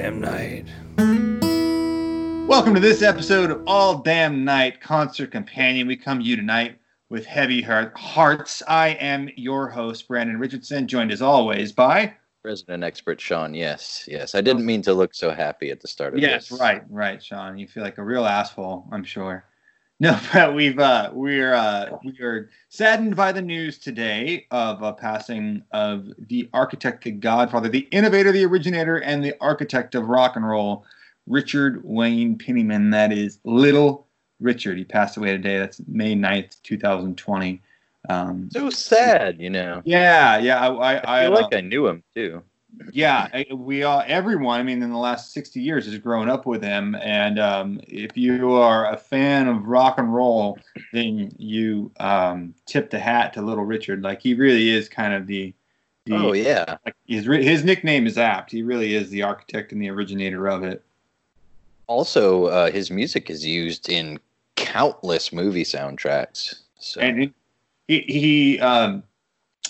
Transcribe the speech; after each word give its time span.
damn 0.00 0.20
night. 0.20 0.64
Welcome 2.46 2.72
to 2.74 2.78
this 2.80 3.02
episode 3.02 3.50
of 3.50 3.64
All 3.66 3.98
Damn 3.98 4.44
Night 4.44 4.80
Concert 4.80 5.32
Companion. 5.32 5.88
We 5.88 5.96
come 5.96 6.20
to 6.20 6.24
you 6.24 6.36
tonight 6.36 6.78
with 7.08 7.26
heavy 7.26 7.60
heart- 7.60 7.98
hearts. 7.98 8.62
I 8.68 8.90
am 8.90 9.28
your 9.34 9.68
host, 9.68 10.06
Brandon 10.06 10.38
Richardson, 10.38 10.86
joined 10.86 11.10
as 11.10 11.20
always 11.20 11.72
by. 11.72 12.14
Resident 12.44 12.84
expert 12.84 13.20
Sean, 13.20 13.54
yes, 13.54 14.04
yes. 14.06 14.36
I 14.36 14.40
didn't 14.40 14.64
mean 14.64 14.82
to 14.82 14.94
look 14.94 15.16
so 15.16 15.32
happy 15.32 15.72
at 15.72 15.80
the 15.80 15.88
start 15.88 16.14
of 16.14 16.20
Yes, 16.20 16.42
this. 16.42 16.52
Yes, 16.52 16.60
right, 16.60 16.82
right, 16.90 17.20
Sean. 17.20 17.58
You 17.58 17.66
feel 17.66 17.82
like 17.82 17.98
a 17.98 18.04
real 18.04 18.24
asshole, 18.24 18.86
I'm 18.92 19.02
sure. 19.02 19.46
No, 20.00 20.16
but 20.32 20.54
we've 20.54 20.78
uh, 20.78 21.10
we're 21.12 21.52
uh, 21.54 21.98
we 22.04 22.16
are 22.20 22.50
saddened 22.68 23.16
by 23.16 23.32
the 23.32 23.42
news 23.42 23.78
today 23.78 24.46
of 24.52 24.80
a 24.80 24.92
passing 24.92 25.64
of 25.72 26.10
the 26.28 26.48
architect, 26.52 27.02
the 27.02 27.10
Godfather, 27.10 27.68
the 27.68 27.88
innovator, 27.90 28.30
the 28.30 28.44
originator, 28.44 28.98
and 28.98 29.24
the 29.24 29.34
architect 29.40 29.96
of 29.96 30.06
rock 30.06 30.36
and 30.36 30.46
roll, 30.46 30.84
Richard 31.26 31.82
Wayne 31.82 32.38
Penniman. 32.38 32.90
That 32.90 33.10
is 33.10 33.40
Little 33.42 34.06
Richard. 34.38 34.78
He 34.78 34.84
passed 34.84 35.16
away 35.16 35.32
today. 35.32 35.58
That's 35.58 35.80
May 35.88 36.14
9th, 36.14 36.62
2020. 36.62 37.60
Um, 38.08 38.48
So 38.52 38.70
sad, 38.70 39.40
you 39.40 39.50
know. 39.50 39.82
yeah, 39.84 40.38
yeah. 40.38 40.60
I, 40.60 40.94
I, 40.94 41.22
I 41.22 41.24
feel 41.24 41.36
uh, 41.36 41.40
like 41.42 41.54
I 41.54 41.60
knew 41.60 41.88
him 41.88 42.04
too. 42.14 42.40
Yeah, 42.92 43.42
we 43.52 43.82
all, 43.82 44.02
everyone. 44.06 44.60
I 44.60 44.62
mean, 44.62 44.82
in 44.82 44.90
the 44.90 44.98
last 44.98 45.32
sixty 45.32 45.60
years, 45.60 45.86
has 45.86 45.98
grown 45.98 46.28
up 46.28 46.46
with 46.46 46.62
him. 46.62 46.94
And 46.96 47.38
um, 47.38 47.80
if 47.86 48.16
you 48.16 48.52
are 48.52 48.92
a 48.92 48.96
fan 48.96 49.48
of 49.48 49.66
rock 49.66 49.98
and 49.98 50.14
roll, 50.14 50.58
then 50.92 51.32
you 51.38 51.90
um, 52.00 52.54
tip 52.66 52.90
the 52.90 52.98
hat 52.98 53.32
to 53.34 53.42
Little 53.42 53.64
Richard. 53.64 54.02
Like 54.02 54.22
he 54.22 54.34
really 54.34 54.70
is 54.70 54.88
kind 54.88 55.14
of 55.14 55.26
the. 55.26 55.54
the 56.04 56.14
Oh 56.14 56.32
yeah. 56.32 56.76
like 56.84 56.94
his 57.06 57.26
his 57.26 57.64
nickname 57.64 58.06
is 58.06 58.18
apt. 58.18 58.50
He 58.50 58.62
really 58.62 58.94
is 58.94 59.10
the 59.10 59.22
architect 59.22 59.72
and 59.72 59.82
the 59.82 59.90
originator 59.90 60.46
of 60.48 60.62
it. 60.62 60.82
Also, 61.86 62.44
uh, 62.46 62.70
his 62.70 62.90
music 62.90 63.30
is 63.30 63.44
used 63.46 63.88
in 63.88 64.18
countless 64.56 65.32
movie 65.32 65.64
soundtracks. 65.64 66.60
So 66.78 67.00
And 67.00 67.32
he 67.88 68.00
he 68.00 68.60
um, 68.60 69.02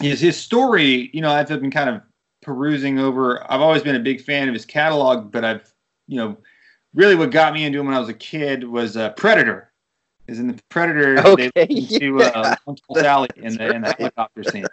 his 0.00 0.20
his 0.20 0.36
story. 0.36 1.10
You 1.12 1.20
know, 1.20 1.30
I've 1.30 1.48
been 1.48 1.70
kind 1.70 1.90
of 1.90 2.02
perusing 2.48 2.98
over. 2.98 3.44
I've 3.52 3.60
always 3.60 3.82
been 3.82 3.94
a 3.94 4.00
big 4.00 4.22
fan 4.22 4.48
of 4.48 4.54
his 4.54 4.64
catalog, 4.64 5.30
but 5.30 5.44
I've 5.44 5.70
you 6.06 6.16
know 6.16 6.38
really 6.94 7.14
what 7.14 7.30
got 7.30 7.52
me 7.52 7.66
into 7.66 7.78
him 7.78 7.86
when 7.86 7.94
I 7.94 8.00
was 8.00 8.08
a 8.08 8.14
kid 8.14 8.64
was 8.64 8.96
uh, 8.96 9.10
Predator. 9.10 9.70
Is 10.26 10.38
in 10.38 10.48
the 10.48 10.58
Predator. 10.70 11.18
Okay, 11.26 11.50
they 11.54 11.66
listened 11.66 12.00
to 12.00 12.22
uh, 12.22 12.56
yeah. 12.66 12.74
Sally 13.02 13.28
in 13.36 13.54
the 13.56 13.70
in 13.70 13.82
the 13.82 13.92
helicopter 13.92 14.44
scene, 14.44 14.64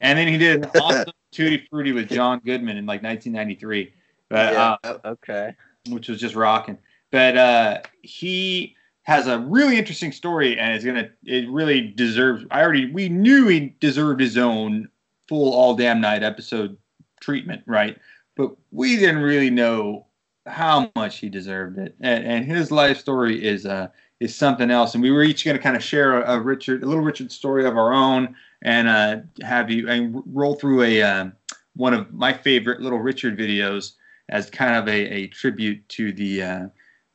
and 0.00 0.18
then 0.18 0.26
he 0.26 0.38
did 0.38 0.64
an 0.64 0.70
awesome 0.80 1.12
Tutti 1.32 1.66
Frutti 1.70 1.92
with 1.92 2.08
John 2.08 2.40
Goodman 2.44 2.78
in 2.78 2.86
like 2.86 3.02
1993. 3.02 3.92
But 4.30 4.54
uh, 4.54 4.98
okay. 5.04 5.54
which 5.90 6.08
was 6.08 6.18
just 6.18 6.34
rocking. 6.34 6.78
But 7.10 7.36
uh, 7.36 7.80
he 8.00 8.74
has 9.02 9.26
a 9.26 9.38
really 9.38 9.76
interesting 9.76 10.12
story, 10.12 10.58
and 10.58 10.74
it's 10.74 10.84
gonna. 10.84 11.10
It 11.24 11.50
really 11.50 11.88
deserves. 11.88 12.46
I 12.50 12.62
already 12.62 12.90
we 12.90 13.10
knew 13.10 13.48
he 13.48 13.74
deserved 13.80 14.20
his 14.20 14.38
own 14.38 14.88
full 15.28 15.52
all 15.52 15.74
damn 15.74 16.00
night 16.00 16.22
episode 16.22 16.76
treatment, 17.22 17.62
right? 17.66 17.96
But 18.36 18.50
we 18.70 18.96
didn't 18.96 19.22
really 19.22 19.50
know 19.50 20.06
how 20.46 20.90
much 20.96 21.18
he 21.18 21.28
deserved 21.28 21.78
it, 21.78 21.94
and, 22.00 22.24
and 22.24 22.44
his 22.44 22.70
life 22.70 22.98
story 22.98 23.42
is 23.42 23.64
uh 23.64 23.88
is 24.20 24.34
something 24.34 24.70
else. 24.70 24.94
And 24.94 25.02
we 25.02 25.10
were 25.10 25.22
each 25.22 25.44
gonna 25.44 25.58
kind 25.58 25.76
of 25.76 25.82
share 25.82 26.20
a, 26.20 26.36
a 26.36 26.40
Richard, 26.40 26.82
a 26.82 26.86
little 26.86 27.02
Richard 27.02 27.32
story 27.32 27.64
of 27.64 27.76
our 27.76 27.92
own, 27.92 28.34
and 28.62 28.88
uh, 28.88 29.16
have 29.42 29.70
you 29.70 29.88
and 29.88 30.22
roll 30.26 30.54
through 30.54 30.82
a 30.82 31.02
um 31.02 31.32
one 31.74 31.94
of 31.94 32.12
my 32.12 32.32
favorite 32.32 32.80
little 32.80 32.98
Richard 32.98 33.38
videos 33.38 33.92
as 34.28 34.50
kind 34.50 34.76
of 34.76 34.88
a, 34.88 35.08
a 35.12 35.26
tribute 35.28 35.86
to 35.90 36.12
the 36.12 36.42
uh, 36.42 36.66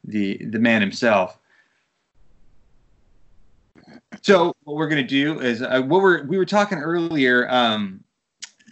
the 0.03 0.37
the 0.45 0.59
man 0.59 0.81
himself. 0.81 1.39
So 4.21 4.53
what 4.63 4.77
we're 4.77 4.87
gonna 4.87 5.03
do 5.03 5.39
is 5.39 5.61
uh, 5.61 5.81
what 5.81 6.01
we're 6.01 6.25
we 6.25 6.37
were 6.37 6.45
talking 6.45 6.77
earlier. 6.79 7.49
Um, 7.49 8.03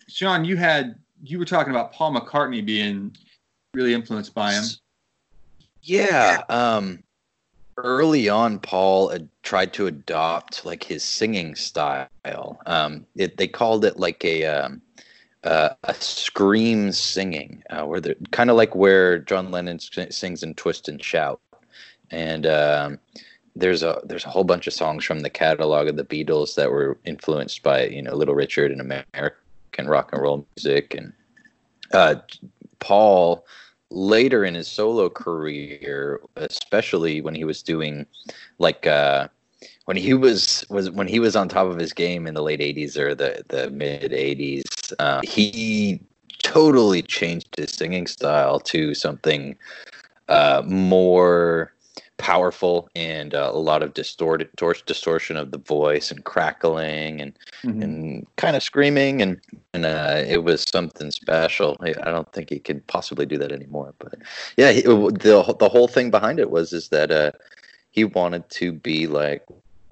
Sean, 0.08 0.46
you 0.46 0.56
had 0.56 0.96
you 1.26 1.40
were 1.40 1.46
talking 1.46 1.72
about 1.72 1.92
Paul 1.92 2.14
McCartney 2.14 2.66
being 2.66 3.16
really 3.74 3.94
influenced 3.94 4.34
by 4.34 4.54
him. 4.54 4.64
Yeah. 5.82 6.44
Um, 6.50 7.04
early 7.78 8.30
on, 8.30 8.60
Paul 8.60 9.10
had 9.10 9.28
tried 9.44 9.74
to 9.74 9.88
adopt 9.88 10.66
like 10.66 10.84
his 10.84 11.04
singing 11.04 11.56
style. 11.56 12.08
Um, 12.66 13.06
it, 13.16 13.38
they 13.38 13.48
called 13.48 13.86
it 13.86 13.98
like 13.98 14.24
a 14.24 14.46
um, 14.46 14.82
uh, 15.44 15.70
a 15.84 15.94
scream 15.96 16.92
singing, 16.92 17.64
uh, 17.70 17.86
where 17.86 18.02
they're 18.02 18.16
kind 18.32 18.50
of 18.50 18.56
like 18.56 18.76
where 18.76 19.20
John 19.20 19.52
Lennon 19.52 19.80
sings 19.80 20.44
in 20.44 20.54
Twist 20.56 20.88
and 20.90 21.04
Shout. 21.04 21.40
And 22.12 22.46
um, 22.46 23.00
there's 23.56 23.84
a 23.84 24.02
there's 24.06 24.26
a 24.26 24.30
whole 24.30 24.44
bunch 24.44 24.68
of 24.68 24.74
songs 24.74 25.04
from 25.04 25.22
the 25.22 25.30
catalog 25.30 25.88
of 25.88 25.98
the 25.98 26.04
Beatles 26.04 26.56
that 26.56 26.72
were 26.72 26.98
influenced 27.06 27.64
by 27.64 27.86
you 27.88 28.02
know 28.02 28.16
Little 28.16 28.36
Richard 28.36 28.72
and 28.72 28.82
American 29.78 29.92
rock 29.92 30.10
and 30.14 30.22
roll 30.22 30.48
music. 30.56 30.96
And 30.96 31.14
uh, 31.94 32.16
Paul 32.80 33.46
later 33.92 34.44
in 34.44 34.56
his 34.56 34.68
solo 34.68 35.10
career, 35.10 36.22
especially 36.36 37.22
when 37.22 37.36
he 37.36 37.44
was 37.44 37.62
doing 37.62 38.06
like 38.60 38.88
uh, 38.88 39.28
when 39.86 39.98
he 39.98 40.14
was 40.14 40.66
was 40.70 40.90
when 40.92 41.08
he 41.08 41.20
was 41.20 41.36
on 41.36 41.48
top 41.48 41.68
of 41.68 41.78
his 41.78 41.94
game 41.94 42.28
in 42.28 42.34
the 42.34 42.44
late 42.44 42.60
'80s 42.60 42.98
or 42.98 43.16
the 43.16 43.44
the 43.50 43.70
mid 43.70 44.12
'80s, 44.12 44.94
uh, 45.00 45.22
he 45.24 46.00
totally 46.44 47.02
changed 47.02 47.56
his 47.58 47.72
singing 47.72 48.08
style 48.08 48.60
to 48.60 48.94
something 48.94 49.58
uh, 50.30 50.64
more 50.66 51.75
powerful 52.18 52.90
and 52.96 53.34
uh, 53.34 53.50
a 53.54 53.58
lot 53.58 53.84
of 53.84 53.94
distorted 53.94 54.50
distortion 54.86 55.38
of 55.38 55.52
the 55.52 55.58
voice 55.58 56.12
and 56.12 56.24
crackling 56.24 57.22
and 57.22 57.38
Mhm. 57.64 57.84
and 57.84 58.28
kind 58.38 58.56
of 58.56 58.64
screaming 58.64 59.22
and 59.22 59.42
and 59.74 59.86
uh, 59.86 60.24
it 60.26 60.44
was 60.44 60.64
something 60.72 61.12
special. 61.12 61.76
I, 61.82 61.92
don't 61.92 62.32
think 62.32 62.50
he 62.50 62.60
could 62.60 62.86
possibly 62.88 63.26
do 63.26 63.38
that 63.40 63.52
anymore. 63.52 63.94
But 64.00 64.16
yeah, 64.56 64.72
he, 64.72 64.82
the 64.82 65.56
the 65.60 65.70
whole 65.70 65.88
thing 65.88 66.10
behind 66.12 66.40
it 66.40 66.50
was 66.50 66.72
is 66.72 66.90
that 66.90 67.12
uh, 67.12 67.32
he 67.92 68.06
wanted 68.06 68.50
to 68.52 68.72
be 68.72 69.08
like 69.08 69.44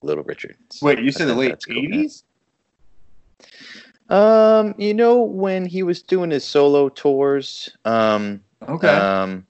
Little 0.02 0.24
Richard. 0.24 0.56
So 0.72 0.86
Wait, 0.88 1.00
you 1.00 1.12
said 1.12 1.28
the 1.28 1.36
late 1.36 1.64
cool. 1.68 1.78
eighties? 1.78 2.24
Um, 4.10 4.76
you 4.78 4.94
know 4.94 5.22
when 5.22 5.66
he 5.66 5.84
was 5.84 6.02
doing 6.02 6.30
his 6.30 6.44
solo 6.46 6.90
tours, 6.90 7.76
um, 7.86 8.44
Okay. 8.68 8.88
um, 8.88 9.48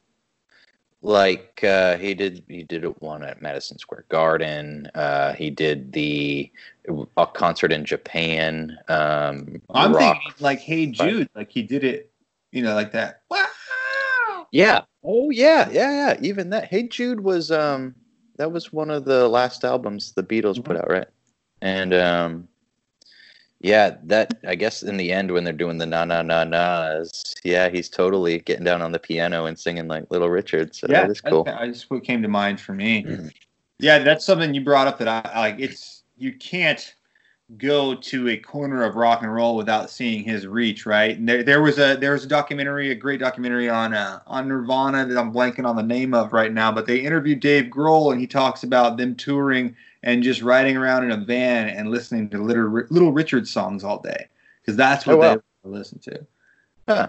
like 1.04 1.64
uh, 1.64 1.98
he 1.98 2.14
did, 2.14 2.44
he 2.48 2.64
did 2.64 2.86
it 2.86 3.02
one 3.02 3.24
at 3.24 3.42
Madison 3.42 3.78
Square 3.78 4.06
Garden. 4.10 4.90
Uh, 4.96 5.34
he 5.34 5.50
did 5.50 5.92
the 5.92 6.50
a 7.18 7.28
concert 7.28 7.72
in 7.72 7.86
Japan. 7.86 8.78
Um, 8.88 9.62
I'm 9.74 9.94
rock. 9.94 10.16
thinking 10.24 10.44
like 10.44 10.60
Hey 10.60 10.88
Jude, 10.88 11.30
like 11.36 11.52
he 11.52 11.62
did 11.62 11.84
it, 11.84 12.12
you 12.52 12.64
know, 12.64 12.74
like 12.74 12.94
that. 12.94 13.22
Wow. 13.30 13.46
Yeah. 14.52 14.82
Oh 15.04 15.30
yeah, 15.30 15.70
yeah, 15.72 15.92
yeah. 15.92 16.18
Even 16.22 16.50
that. 16.52 16.66
Hey 16.66 16.88
Jude 16.88 17.20
was 17.20 17.52
um 17.52 17.96
that 18.38 18.52
was 18.52 18.72
one 18.72 18.90
of 18.90 19.04
the 19.04 19.28
last 19.28 19.66
albums 19.66 20.14
the 20.14 20.24
Beatles 20.24 20.64
put 20.64 20.78
out, 20.78 20.90
right? 20.90 21.08
And 21.62 21.94
um 21.94 22.48
yeah, 23.64 23.96
that 24.04 24.38
I 24.46 24.56
guess 24.56 24.84
in 24.84 24.98
the 24.98 25.12
end 25.12 25.32
when 25.32 25.46
they're 25.46 25.54
doing 25.54 25.78
the 25.78 25.86
na 25.86 26.04
na 26.04 26.22
na 26.22 26.44
na's, 26.44 27.34
yeah, 27.46 27.70
he's 27.70 27.88
totally 27.88 28.40
getting 28.40 28.66
down 28.66 28.82
on 28.82 28.92
the 28.92 29.00
piano 29.00 29.46
and 29.46 29.58
singing 29.58 29.88
like 29.88 30.12
Little 30.12 30.30
Richard. 30.30 30.76
So 30.76 30.86
yeah, 30.90 31.04
that 31.04 31.12
is 31.12 31.22
cool. 31.22 31.48
I 31.48 31.68
just 31.68 31.90
what 31.90 32.04
came 32.04 32.22
to 32.22 32.28
mind 32.28 32.60
for 32.60 32.74
me. 32.74 33.04
Mhm. 33.04 33.34
Yeah, 33.80 34.00
that's 34.00 34.26
something 34.26 34.54
you 34.54 34.62
brought 34.62 34.88
up 34.88 35.00
that 35.00 35.08
I 35.08 35.40
like. 35.40 35.56
It's 35.60 36.04
you 36.18 36.34
can't 36.34 36.94
go 37.58 37.94
to 37.94 38.30
a 38.30 38.38
corner 38.38 38.84
of 38.84 38.96
rock 38.96 39.22
and 39.22 39.34
roll 39.34 39.56
without 39.56 39.90
seeing 39.90 40.24
his 40.24 40.48
reach, 40.48 40.86
right? 40.86 41.18
And 41.18 41.28
there, 41.28 41.44
there 41.44 41.62
was 41.62 41.78
a 41.78 41.96
there 41.96 42.14
was 42.14 42.24
a 42.24 42.28
documentary, 42.28 42.90
a 42.92 42.96
great 42.96 43.20
documentary 43.20 43.70
on 43.70 43.94
uh, 43.94 44.20
on 44.26 44.48
Nirvana 44.48 45.06
that 45.06 45.18
I'm 45.18 45.32
blanking 45.34 45.66
on 45.68 45.76
the 45.76 45.84
name 45.84 46.14
of 46.14 46.34
right 46.34 46.52
now, 46.52 46.72
but 46.72 46.86
they 46.86 47.00
interviewed 47.00 47.40
Dave 47.42 47.66
Grohl 47.66 48.12
and 48.12 48.20
he 48.22 48.28
talks 48.28 48.64
about 48.64 48.98
them 48.98 49.16
touring 49.16 49.76
and 50.04 50.24
just 50.24 50.42
riding 50.42 50.78
around 50.78 51.04
in 51.04 51.12
a 51.12 51.18
van 51.18 51.70
and 51.70 51.90
listening 51.92 52.30
to 52.30 52.38
Little 52.42 52.70
Little 52.90 53.12
Richard 53.12 53.48
songs 53.48 53.84
all 53.84 54.00
day 54.02 54.28
because 54.62 54.76
that's 54.76 55.06
what 55.06 55.16
Oh, 55.16 55.20
wow. 55.20 55.36
they 55.64 55.70
listen 55.70 56.00
to. 56.00 56.26
Huh. 56.88 57.08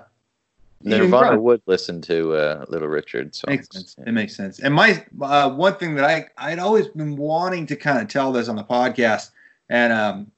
Nirvana 0.82 1.40
would 1.40 1.62
listen 1.66 2.02
to 2.02 2.34
uh, 2.34 2.64
Little 2.68 2.88
Richard 2.88 3.34
songs. 3.34 3.48
Makes 3.48 3.68
sense. 3.70 3.94
It 4.06 4.12
makes 4.12 4.36
sense. 4.36 4.58
And 4.60 4.74
my 4.74 5.02
uh, 5.22 5.48
one 5.50 5.76
thing 5.76 5.94
that 5.94 6.04
I 6.04 6.26
I'd 6.36 6.58
always 6.58 6.88
been 6.88 7.16
wanting 7.16 7.66
to 7.68 7.76
kind 7.76 8.00
of 8.00 8.08
tell 8.08 8.32
this 8.32 8.48
on 8.48 8.56
the 8.56 8.64
podcast, 8.64 9.30
and 9.68 9.92
um, 9.92 10.30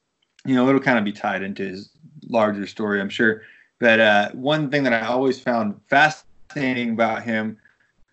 you 0.45 0.55
know, 0.55 0.69
it'll 0.69 0.81
kind 0.81 0.99
of 0.99 1.05
be 1.05 1.13
tied 1.13 1.43
into 1.43 1.65
his 1.65 1.91
larger 2.29 2.67
story, 2.67 3.01
I'm 3.01 3.09
sure. 3.09 3.43
But 3.79 4.01
uh, 4.01 4.31
one 4.33 4.71
thing 4.71 4.85
that 4.85 4.93
I 4.93 5.07
always 5.07 5.41
found 5.41 5.81
fascinating 5.89 6.91
about 6.91 7.25
him 7.25 7.59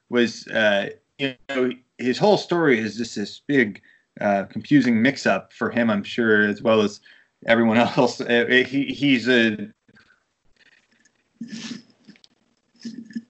was, 0.10 0.48
uh, 0.48 0.90
you 1.18 1.36
know, 1.50 1.72
his 1.98 2.18
whole 2.18 2.38
story 2.38 2.80
is 2.80 2.98
just 2.98 3.16
this 3.16 3.42
big, 3.48 3.82
uh, 4.20 4.44
confusing 4.46 5.02
mix-up 5.02 5.54
for 5.54 5.70
him, 5.70 5.90
I'm 5.90 6.04
sure, 6.04 6.48
as 6.48 6.62
well 6.62 6.82
as 6.82 7.00
everyone 7.46 7.78
else. 7.98 8.20
Uh, 8.20 8.64
he, 8.68 8.86
he's 8.86 9.30
a 9.30 9.70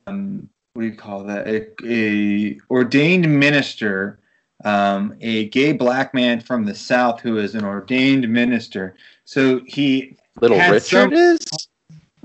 um, 0.07 0.49
what 0.73 0.81
do 0.81 0.87
you 0.87 0.95
call 0.95 1.23
that? 1.23 1.47
A, 1.47 1.67
a 1.85 2.59
ordained 2.69 3.39
minister, 3.39 4.19
um, 4.63 5.15
a 5.21 5.49
gay 5.49 5.71
black 5.73 6.13
man 6.13 6.39
from 6.39 6.65
the 6.65 6.75
South 6.75 7.19
who 7.21 7.37
is 7.37 7.55
an 7.55 7.63
ordained 7.65 8.27
minister. 8.29 8.95
So 9.25 9.61
he 9.65 10.17
Little 10.41 10.57
Richard 10.57 10.81
some- 10.81 11.13
is. 11.13 11.39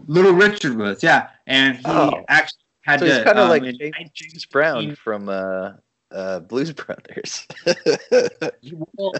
Little 0.07 0.33
Richard 0.33 0.77
was, 0.77 1.03
yeah, 1.03 1.29
and 1.47 1.77
he 1.77 1.83
Oh. 1.85 2.25
actually 2.29 2.59
had 2.83 3.01
So 3.01 3.07
to. 3.07 3.15
he's 3.15 3.25
kind 3.25 3.39
of 3.39 3.45
um, 3.45 3.51
like 3.51 3.63
James, 3.63 4.11
James 4.15 4.47
Brown 4.47 4.95
from 4.95 5.29
uh, 5.29 5.73
uh, 6.13 6.41
Blues 6.41 6.73
Brothers. 6.73 7.47
Well, 8.97 9.13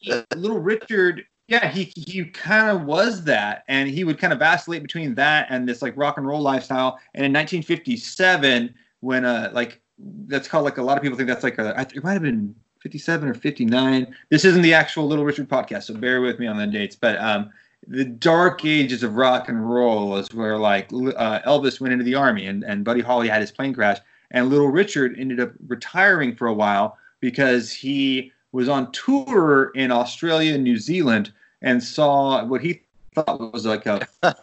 he- 0.00 0.22
Little 0.36 0.60
Richard, 0.60 1.24
yeah, 1.48 1.68
he 1.70 1.84
he 1.96 2.24
kind 2.26 2.70
of 2.70 2.82
was 2.84 3.24
that, 3.24 3.64
and 3.68 3.88
he 3.88 4.04
would 4.04 4.18
kind 4.18 4.32
of 4.32 4.38
vacillate 4.38 4.82
between 4.82 5.14
that 5.16 5.46
and 5.50 5.68
this 5.68 5.82
like 5.82 5.96
rock 5.96 6.16
and 6.18 6.26
roll 6.26 6.40
lifestyle. 6.40 6.98
And 7.14 7.24
in 7.24 7.32
1957, 7.32 8.74
when 9.00 9.24
uh 9.24 9.50
like 9.52 9.80
that's 10.28 10.46
called 10.48 10.64
like 10.64 10.78
a 10.78 10.82
lot 10.82 10.96
of 10.96 11.02
people 11.02 11.16
think 11.16 11.28
that's 11.28 11.42
like 11.44 11.58
a 11.58 11.74
it 11.94 12.04
might 12.04 12.12
have 12.12 12.22
been 12.22 12.54
57 12.86 13.28
or 13.28 13.34
59. 13.34 14.14
This 14.30 14.44
isn't 14.44 14.62
the 14.62 14.72
actual 14.72 15.08
Little 15.08 15.24
Richard 15.24 15.48
podcast, 15.48 15.84
so 15.84 15.94
bear 15.94 16.20
with 16.20 16.38
me 16.38 16.46
on 16.46 16.56
the 16.56 16.68
dates. 16.68 16.94
But 16.94 17.18
um, 17.18 17.50
the 17.88 18.04
dark 18.04 18.64
ages 18.64 19.02
of 19.02 19.16
rock 19.16 19.48
and 19.48 19.68
roll 19.68 20.08
was 20.08 20.32
where 20.32 20.56
like 20.56 20.86
uh, 20.92 21.40
Elvis 21.40 21.80
went 21.80 21.92
into 21.92 22.04
the 22.04 22.14
army 22.14 22.46
and 22.46 22.62
and 22.62 22.84
Buddy 22.84 23.00
Holly 23.00 23.26
had 23.26 23.40
his 23.40 23.50
plane 23.50 23.74
crash, 23.74 23.98
and 24.30 24.50
Little 24.50 24.68
Richard 24.68 25.18
ended 25.18 25.40
up 25.40 25.50
retiring 25.66 26.36
for 26.36 26.46
a 26.46 26.54
while 26.54 26.96
because 27.18 27.72
he 27.72 28.30
was 28.52 28.68
on 28.68 28.92
tour 28.92 29.72
in 29.74 29.90
Australia 29.90 30.54
and 30.54 30.62
New 30.62 30.78
Zealand 30.78 31.32
and 31.62 31.82
saw 31.82 32.44
what 32.44 32.60
he 32.60 32.82
thought 33.16 33.52
was 33.52 33.66
like 33.66 33.86
a 33.86 34.06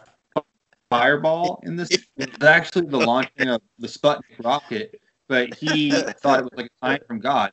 fireball 0.90 1.60
in 1.62 1.76
this. 1.76 1.88
It 2.18 2.38
was 2.38 2.46
actually 2.46 2.88
the 2.88 2.98
launching 2.98 3.48
of 3.48 3.62
the 3.78 3.88
Sputnik 3.88 4.44
rocket, 4.44 5.00
but 5.28 5.54
he 5.54 5.90
thought 6.20 6.40
it 6.40 6.44
was 6.44 6.52
like 6.56 6.66
a 6.66 6.86
sign 6.86 6.98
from 7.06 7.20
God. 7.20 7.50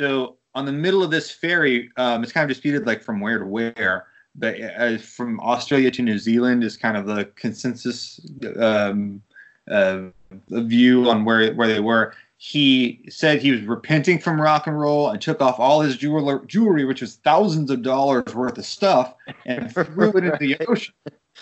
So 0.00 0.36
on 0.54 0.64
the 0.64 0.72
middle 0.72 1.02
of 1.02 1.10
this 1.10 1.30
ferry, 1.30 1.90
um, 1.98 2.22
it's 2.22 2.32
kind 2.32 2.42
of 2.42 2.48
disputed 2.48 2.86
like 2.86 3.02
from 3.02 3.20
where 3.20 3.38
to 3.38 3.44
where, 3.44 4.06
but 4.34 4.58
uh, 4.60 4.96
from 4.96 5.38
Australia 5.40 5.90
to 5.90 6.02
New 6.02 6.18
Zealand 6.18 6.64
is 6.64 6.76
kind 6.76 6.96
of 6.96 7.06
the 7.06 7.26
consensus 7.36 8.18
um, 8.58 9.20
uh, 9.70 10.04
view 10.48 11.10
on 11.10 11.24
where 11.24 11.52
where 11.52 11.68
they 11.68 11.80
were 11.80 12.14
he 12.42 13.04
said 13.10 13.42
he 13.42 13.52
was 13.52 13.60
repenting 13.64 14.18
from 14.18 14.40
rock 14.40 14.66
and 14.66 14.80
roll 14.80 15.10
and 15.10 15.20
took 15.20 15.42
off 15.42 15.60
all 15.60 15.82
his 15.82 15.98
jeweler, 15.98 16.42
jewelry, 16.46 16.86
which 16.86 17.02
was 17.02 17.16
thousands 17.16 17.70
of 17.70 17.82
dollars 17.82 18.34
worth 18.34 18.56
of 18.56 18.64
stuff, 18.64 19.14
and 19.44 19.70
threw 19.74 20.08
it 20.12 20.24
into 20.24 20.38
the 20.40 20.56
ocean. 20.66 20.94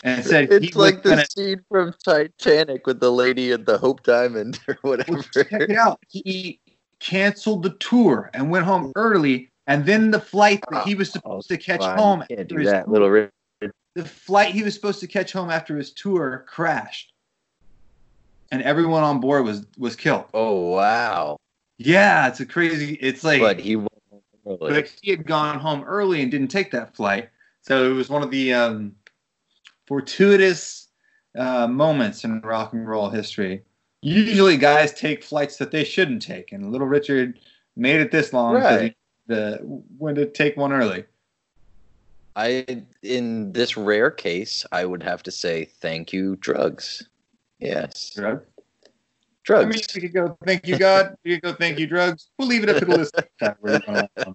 And 0.03 0.25
said 0.25 0.51
he 0.51 0.57
it's 0.57 0.77
like 0.77 1.05
the 1.05 1.11
gonna 1.11 1.27
scene 1.31 1.65
from 1.71 1.95
Titanic 2.05 2.85
with 2.85 2.99
the 2.99 3.13
lady 3.13 3.53
and 3.53 3.65
the 3.65 3.79
Hope 3.79 4.03
Diamond 4.03 4.59
or 4.67 4.77
whatever. 4.83 5.13
well, 5.13 5.23
check 5.23 5.53
it 5.53 5.71
out. 5.71 6.01
He 6.09 6.59
canceled 7.01 7.63
the 7.63 7.71
tour 7.71 8.31
and 8.35 8.51
went 8.51 8.65
home 8.65 8.93
early, 8.97 9.51
and 9.67 9.85
then 9.85 10.11
the 10.11 10.21
flight 10.21 10.63
that 10.71 10.87
he 10.87 10.95
was 10.95 11.11
supposed 11.11 11.49
to 11.49 11.57
catch 11.57 11.81
Fine, 11.81 11.99
home 11.99 12.25
can't 12.29 12.41
after 12.41 12.55
do 12.55 12.61
his 12.61 12.71
that, 12.71 12.89
little 12.89 13.09
Rich. 13.11 13.31
the 13.95 14.05
flight 14.05 14.55
he 14.55 14.63
was 14.63 14.75
supposed 14.75 15.01
to 15.01 15.07
catch 15.07 15.33
home 15.33 15.51
after 15.51 15.77
his 15.77 15.93
tour 15.93 16.45
crashed, 16.49 17.13
and 18.51 18.63
everyone 18.63 19.03
on 19.03 19.21
board 19.21 19.45
was 19.45 19.67
was 19.77 19.97
killed. 19.97 20.25
Oh 20.35 20.71
wow! 20.71 21.37
Yeah, 21.79 22.29
it's 22.29 22.41
a 22.41 22.47
crazy. 22.47 22.95
It's 22.95 23.25
like 23.25 23.41
But 23.41 23.61
he 23.61 23.77
but 24.61 24.93
he 25.03 25.11
had 25.11 25.27
gone 25.27 25.59
home 25.59 25.85
early 25.85 26.23
and 26.23 26.31
didn't 26.31 26.49
take 26.49 26.71
that 26.71 26.97
flight. 26.97 27.29
So 27.63 27.91
it 27.91 27.95
was 27.95 28.09
one 28.09 28.23
of 28.23 28.31
the 28.31 28.55
um, 28.55 28.97
fortuitous 29.87 30.89
uh, 31.37 31.67
moments 31.67 32.25
in 32.25 32.41
rock 32.41 32.73
and 32.73 32.89
roll 32.89 33.11
history. 33.11 33.63
Usually, 34.01 34.57
guys 34.57 34.93
take 34.93 35.25
flights 35.25 35.57
that 35.57 35.71
they 35.71 35.85
shouldn't 35.85 36.23
take, 36.23 36.53
and 36.53 36.71
Little 36.71 36.87
Richard 36.87 37.41
made 37.77 38.01
it 38.01 38.11
this 38.13 38.33
long. 38.33 38.55
so 38.55 38.61
Right. 38.61 38.83
he 38.83 38.95
the 39.27 39.59
when 39.99 40.15
to 40.17 40.27
take 40.27 40.57
one 40.57 40.73
early. 40.73 41.05
I 42.37 42.85
in 43.03 43.53
this 43.53 43.77
rare 43.77 44.11
case, 44.11 44.65
I 44.73 44.85
would 44.85 45.03
have 45.03 45.23
to 45.25 45.31
say 45.31 45.65
thank 45.65 46.13
you, 46.13 46.37
drugs. 46.37 47.09
Yes, 47.59 48.11
Drug. 48.15 48.43
I 48.87 48.91
drugs. 49.45 49.75
mean, 49.75 49.83
we 49.95 50.01
could 50.03 50.15
go 50.15 50.39
thank 50.47 50.67
you 50.67 50.79
God. 50.79 51.17
We 51.25 51.35
could 51.35 51.43
go 51.43 51.53
thank 51.55 51.79
you 51.79 51.87
drugs. 51.87 52.29
We'll 52.39 52.49
leave 52.49 52.63
it 52.63 52.69
up 52.71 52.77
to 52.79 52.85
the 52.85 52.97
listener. 52.97 54.09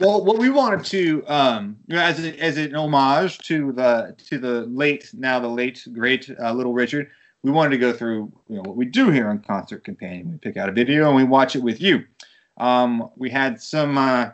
well, 0.00 0.24
what 0.24 0.38
we 0.38 0.50
wanted 0.50 0.84
to, 0.86 1.24
um, 1.26 1.76
you 1.88 1.96
know, 1.96 2.02
as 2.02 2.24
a, 2.24 2.38
as 2.40 2.56
an 2.58 2.74
homage 2.76 3.38
to 3.48 3.72
the 3.72 4.14
to 4.28 4.38
the 4.38 4.62
late 4.66 5.10
now 5.14 5.40
the 5.40 5.48
late 5.48 5.84
great 5.92 6.30
uh, 6.40 6.52
Little 6.52 6.72
Richard, 6.74 7.10
we 7.46 7.52
wanted 7.52 7.70
to 7.70 7.78
go 7.78 7.92
through 7.92 8.32
you 8.48 8.56
know 8.56 8.62
what 8.62 8.74
we 8.76 8.84
do 8.84 9.08
here 9.08 9.28
on 9.28 9.38
Concert 9.38 9.84
Companion. 9.84 10.32
We 10.32 10.38
pick 10.38 10.56
out 10.56 10.68
a 10.68 10.72
video 10.72 11.06
and 11.06 11.14
we 11.14 11.22
watch 11.22 11.54
it 11.54 11.62
with 11.62 11.80
you. 11.80 12.04
Um, 12.56 13.08
we 13.14 13.30
had 13.30 13.60
some 13.60 13.96
uh, 13.96 14.30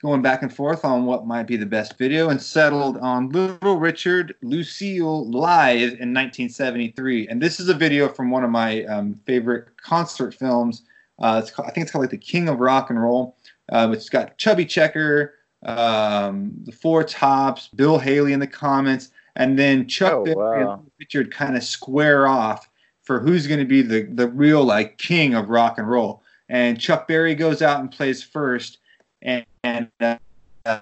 going 0.00 0.22
back 0.22 0.40
and 0.40 0.50
forth 0.50 0.82
on 0.82 1.04
what 1.04 1.26
might 1.26 1.42
be 1.42 1.58
the 1.58 1.66
best 1.66 1.98
video 1.98 2.30
and 2.30 2.40
settled 2.40 2.96
on 2.98 3.28
Little 3.28 3.76
Richard 3.76 4.34
Lucille 4.40 5.30
live 5.30 5.90
in 6.00 6.14
1973. 6.14 7.28
And 7.28 7.42
this 7.42 7.60
is 7.60 7.68
a 7.68 7.74
video 7.74 8.08
from 8.08 8.30
one 8.30 8.44
of 8.44 8.50
my 8.50 8.82
um, 8.84 9.20
favorite 9.26 9.66
concert 9.76 10.32
films. 10.32 10.84
Uh, 11.18 11.42
called, 11.54 11.68
I 11.68 11.72
think 11.72 11.82
it's 11.82 11.92
called 11.92 12.04
like 12.04 12.10
The 12.10 12.16
King 12.16 12.48
of 12.48 12.60
Rock 12.60 12.88
and 12.88 13.02
Roll. 13.02 13.36
Uh, 13.70 13.90
it's 13.92 14.08
got 14.08 14.38
Chubby 14.38 14.64
Checker, 14.64 15.34
um, 15.66 16.52
the 16.64 16.72
Four 16.72 17.04
Tops, 17.04 17.68
Bill 17.68 17.98
Haley 17.98 18.32
in 18.32 18.40
the 18.40 18.46
Comets, 18.46 19.10
and 19.38 19.58
then 19.58 19.88
Chuck 19.88 20.12
Oh, 20.12 20.24
Berry 20.24 20.64
wow. 20.64 20.72
and 20.74 20.90
Richard 20.98 21.32
kind 21.32 21.56
of 21.56 21.62
square 21.64 22.26
off 22.26 22.68
for 23.02 23.18
who's 23.20 23.46
going 23.46 23.60
to 23.60 23.66
be 23.66 23.80
the 23.80 24.02
the 24.02 24.28
real 24.28 24.62
like 24.64 24.98
king 24.98 25.34
of 25.34 25.48
rock 25.48 25.78
and 25.78 25.88
roll. 25.88 26.22
And 26.50 26.78
Chuck 26.80 27.08
Berry 27.08 27.34
goes 27.34 27.62
out 27.62 27.80
and 27.80 27.90
plays 27.90 28.22
first, 28.22 28.78
and, 29.22 29.44
and 29.64 29.88
uh, 30.00 30.80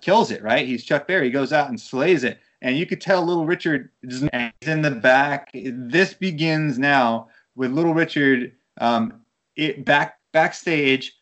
kills 0.00 0.30
it. 0.30 0.42
Right? 0.42 0.66
He's 0.66 0.84
Chuck 0.84 1.06
Berry. 1.06 1.26
He 1.26 1.30
goes 1.30 1.52
out 1.52 1.68
and 1.68 1.80
slays 1.80 2.24
it, 2.24 2.38
and 2.62 2.76
you 2.76 2.86
could 2.86 3.00
tell 3.00 3.24
Little 3.24 3.46
Richard 3.46 3.90
is 4.02 4.22
in 4.22 4.82
the 4.82 4.90
back. 4.90 5.50
This 5.54 6.14
begins 6.14 6.78
now 6.78 7.28
with 7.56 7.72
Little 7.72 7.94
Richard 7.94 8.52
um, 8.80 9.20
it 9.56 9.84
back 9.84 10.18
backstage, 10.32 11.16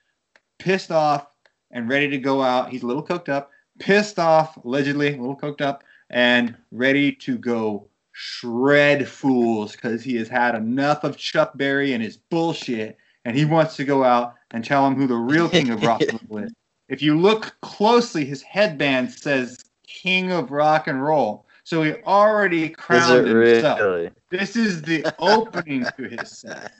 pissed 0.58 0.90
off 0.90 1.28
and 1.70 1.88
ready 1.88 2.08
to 2.08 2.18
go 2.18 2.42
out. 2.42 2.70
He's 2.70 2.82
a 2.82 2.86
little 2.86 3.04
coked 3.04 3.28
up, 3.28 3.50
pissed 3.78 4.18
off, 4.18 4.56
allegedly 4.64 5.08
a 5.14 5.20
little 5.20 5.36
coked 5.36 5.60
up, 5.60 5.84
and 6.10 6.56
ready 6.70 7.12
to 7.12 7.36
go 7.38 7.88
shred 8.12 9.06
fools 9.08 9.72
because 9.72 10.02
he 10.02 10.16
has 10.16 10.28
had 10.28 10.54
enough 10.54 11.04
of 11.04 11.16
Chuck 11.16 11.52
Berry 11.56 11.92
and 11.92 12.02
his 12.02 12.16
bullshit, 12.16 12.96
and 13.24 13.36
he 13.36 13.44
wants 13.44 13.76
to 13.76 13.84
go 13.84 14.04
out 14.04 14.34
and 14.52 14.64
tell 14.64 14.86
him 14.86 14.94
who 14.94 15.06
the 15.06 15.14
real 15.14 15.48
king 15.48 15.70
of 15.70 15.82
rock 15.82 16.00
and 16.00 16.18
roll 16.28 16.44
is. 16.44 16.52
If 16.88 17.02
you 17.02 17.18
look 17.18 17.56
closely, 17.62 18.24
his 18.24 18.42
headband 18.42 19.10
says 19.10 19.58
"King 19.88 20.30
of 20.30 20.52
Rock 20.52 20.86
and 20.86 21.02
Roll," 21.02 21.44
so 21.64 21.82
he 21.82 21.94
already 22.04 22.68
crowned 22.68 23.26
it 23.26 23.36
himself. 23.36 23.80
really? 23.80 24.10
This 24.30 24.54
is 24.54 24.82
the 24.82 25.04
opening 25.18 25.84
to 25.96 26.04
his 26.04 26.30
set. 26.30 26.72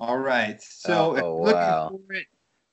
All 0.00 0.18
right. 0.18 0.60
So 0.60 1.14
if 1.14 1.22
Oh, 1.22 1.36
looking 1.36 1.54
wow. 1.54 1.88
for 1.90 2.12
it, 2.14 2.26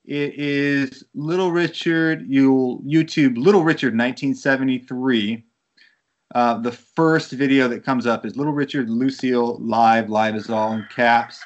it 0.06 0.34
is 0.36 1.04
Little 1.14 1.52
Richard. 1.52 2.26
You'll 2.28 2.80
YouTube 2.82 3.38
Little 3.38 3.64
Richard 3.64 3.94
1973. 3.94 5.44
Uh, 6.36 6.58
the 6.60 6.72
first 6.72 7.32
video 7.32 7.68
that 7.68 7.84
comes 7.86 8.06
up 8.06 8.26
is 8.26 8.36
Little 8.36 8.54
Richard 8.54 8.90
Lucille 8.90 9.58
live. 9.60 10.10
Live 10.10 10.36
is 10.36 10.50
all 10.50 10.74
in 10.74 10.86
caps. 10.94 11.42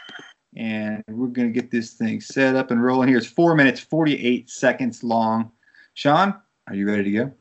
And 0.56 1.04
we're 1.08 1.28
going 1.28 1.54
to 1.54 1.54
get 1.54 1.70
this 1.70 1.94
thing 1.94 2.20
set 2.20 2.56
up 2.56 2.72
and 2.72 2.84
rolling 2.84 3.10
here. 3.10 3.18
It's 3.18 3.28
four 3.28 3.54
minutes, 3.54 3.80
48 3.80 4.50
seconds 4.50 5.04
long. 5.04 5.52
Sean, 5.94 6.34
are 6.68 6.74
you 6.74 6.88
ready 6.88 7.04
to 7.04 7.12
go? 7.12 7.34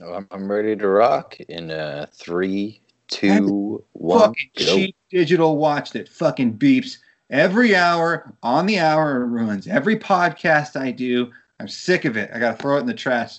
Oh, 0.00 0.24
I'm, 0.30 0.50
ready 0.50 0.76
to 0.76 0.88
rock 0.88 1.38
in 1.40 1.70
uh, 1.70 2.06
three, 2.12 2.80
two, 3.08 3.84
one, 3.92 4.20
fucking 4.20 4.50
go. 4.56 4.64
cheap 4.64 4.96
digital 5.10 5.56
watch 5.56 5.90
that 5.90 6.08
fucking 6.08 6.56
beeps 6.56 6.98
every 7.30 7.74
hour 7.74 8.32
on 8.42 8.66
the 8.66 8.78
hour 8.78 9.24
ruins 9.26 9.66
every 9.66 9.96
podcast 9.96 10.80
I 10.80 10.90
do. 10.90 11.30
I'm 11.60 11.68
sick 11.68 12.04
of 12.04 12.16
it. 12.16 12.30
I 12.32 12.38
gotta 12.38 12.56
throw 12.56 12.76
it 12.76 12.80
in 12.80 12.86
the 12.86 12.94
trash. 12.94 13.38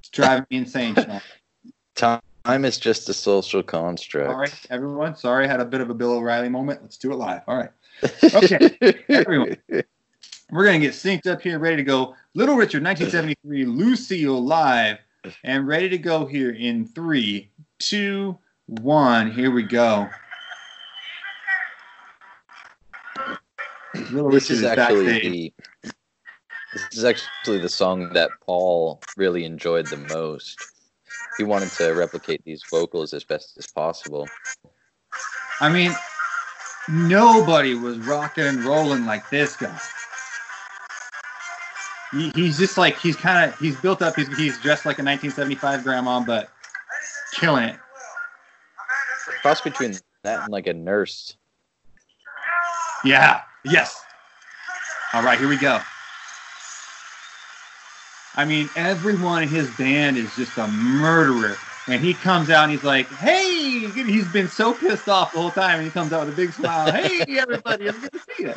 It's 0.00 0.08
driving 0.10 0.46
me 0.50 0.58
insane, 0.58 0.94
Sean. 0.94 1.20
Time 2.44 2.64
is 2.64 2.78
just 2.78 3.08
a 3.08 3.14
social 3.14 3.62
construct. 3.62 4.30
Sorry, 4.30 4.48
everyone. 4.70 5.16
Sorry, 5.16 5.44
I 5.44 5.48
had 5.48 5.60
a 5.60 5.64
bit 5.64 5.80
of 5.80 5.90
a 5.90 5.94
Bill 5.94 6.12
O'Reilly 6.12 6.48
moment. 6.48 6.82
Let's 6.82 6.96
do 6.96 7.12
it 7.12 7.16
live. 7.16 7.42
All 7.46 7.56
right. 7.56 7.70
Okay, 8.34 9.04
everyone. 9.08 9.56
We're 10.50 10.64
gonna 10.64 10.80
get 10.80 10.92
synced 10.92 11.26
up 11.26 11.40
here, 11.40 11.58
ready 11.58 11.76
to 11.76 11.84
go. 11.84 12.16
Little 12.34 12.56
Richard, 12.56 12.82
1973, 12.82 13.64
Lucille 13.64 14.44
live, 14.44 14.98
and 15.44 15.68
ready 15.68 15.88
to 15.88 15.98
go 15.98 16.26
here 16.26 16.50
in 16.50 16.86
three, 16.86 17.48
two, 17.78 18.36
one. 18.66 19.30
Here 19.30 19.50
we 19.50 19.62
go. 19.62 20.08
This 23.94 24.50
is 24.50 24.60
is 24.60 24.64
actually 24.64 25.20
the 25.20 25.52
this 26.72 26.98
is 26.98 27.04
actually 27.04 27.58
the 27.58 27.68
song 27.68 28.12
that 28.14 28.30
Paul 28.46 29.02
really 29.16 29.44
enjoyed 29.44 29.86
the 29.86 29.98
most. 29.98 30.56
he 31.36 31.44
wanted 31.44 31.70
to 31.72 31.92
replicate 31.92 32.42
these 32.44 32.62
vocals 32.70 33.12
as 33.12 33.24
best 33.24 33.58
as 33.58 33.66
possible. 33.66 34.26
I 35.60 35.68
mean, 35.68 35.92
nobody 36.88 37.74
was 37.74 37.98
rocking 37.98 38.44
and 38.44 38.64
rolling 38.64 39.04
like 39.04 39.28
this 39.28 39.56
guy. 39.56 39.78
He, 42.12 42.30
he's 42.34 42.58
just 42.58 42.78
like 42.78 42.98
he's 42.98 43.16
kind 43.16 43.50
of 43.50 43.58
he's 43.58 43.76
built 43.76 44.00
up. 44.00 44.16
He's 44.16 44.34
he's 44.36 44.58
dressed 44.60 44.86
like 44.86 44.98
a 44.98 45.04
1975 45.04 45.84
grandma, 45.84 46.20
but 46.20 46.50
killing 47.34 47.64
it. 47.64 47.76
Cross 49.42 49.60
between 49.60 49.94
that 50.24 50.44
and 50.44 50.52
like 50.52 50.66
a 50.66 50.74
nurse. 50.74 51.36
Yeah. 53.04 53.42
Yes. 53.64 54.02
All 55.12 55.22
right, 55.22 55.38
here 55.38 55.48
we 55.48 55.56
go. 55.58 55.80
I 58.34 58.44
mean, 58.46 58.68
everyone 58.76 59.42
in 59.42 59.48
his 59.48 59.70
band 59.76 60.16
is 60.16 60.34
just 60.36 60.56
a 60.56 60.66
murderer. 60.68 61.56
And 61.88 62.02
he 62.02 62.14
comes 62.14 62.48
out 62.48 62.62
and 62.64 62.72
he's 62.72 62.84
like, 62.84 63.08
hey, 63.08 63.80
he's 63.90 64.26
been 64.32 64.48
so 64.48 64.72
pissed 64.72 65.08
off 65.08 65.32
the 65.32 65.38
whole 65.38 65.50
time. 65.50 65.76
And 65.76 65.84
he 65.84 65.90
comes 65.90 66.12
out 66.12 66.24
with 66.24 66.32
a 66.32 66.36
big 66.36 66.52
smile. 66.52 66.90
hey, 66.92 67.24
everybody, 67.38 67.86
it's 67.86 67.98
good 67.98 68.12
to 68.12 68.18
see 68.20 68.44
you. 68.44 68.54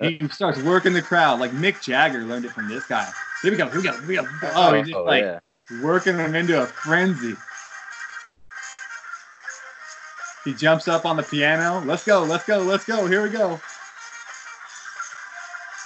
he 0.00 0.28
starts 0.28 0.60
working 0.62 0.92
the 0.92 1.02
crowd 1.02 1.38
like 1.40 1.52
Mick 1.52 1.80
Jagger 1.82 2.22
learned 2.24 2.44
it 2.44 2.50
from 2.50 2.68
this 2.68 2.84
guy. 2.86 3.08
Here 3.42 3.50
we 3.50 3.56
go, 3.56 3.68
here 3.68 3.76
we 3.80 3.82
go, 3.84 3.92
here 3.92 4.08
we 4.08 4.14
go. 4.16 4.26
Oh, 4.54 4.72
he's 4.74 4.86
just 4.86 4.96
Oh, 4.96 5.04
like 5.04 5.22
yeah. 5.22 5.38
working 5.82 6.16
them 6.16 6.34
into 6.34 6.60
a 6.60 6.66
frenzy. 6.66 7.34
He 10.44 10.52
jumps 10.52 10.88
up 10.88 11.06
on 11.06 11.16
the 11.16 11.22
piano. 11.22 11.82
Let's 11.86 12.04
go, 12.04 12.22
let's 12.22 12.44
go, 12.44 12.58
let's 12.58 12.84
go. 12.84 13.06
Here 13.06 13.22
we 13.22 13.30
go. 13.30 13.60